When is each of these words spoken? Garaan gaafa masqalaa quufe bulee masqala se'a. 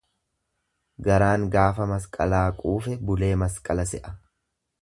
Garaan 1.07 1.45
gaafa 1.57 1.87
masqalaa 1.93 2.47
quufe 2.63 2.99
bulee 3.11 3.33
masqala 3.43 3.91
se'a. 3.93 4.19